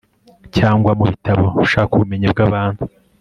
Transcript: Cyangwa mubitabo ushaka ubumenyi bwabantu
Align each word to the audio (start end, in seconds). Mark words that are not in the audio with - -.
Cyangwa 0.57 0.91
mubitabo 0.97 1.45
ushaka 1.63 1.91
ubumenyi 1.93 2.27
bwabantu 2.33 2.83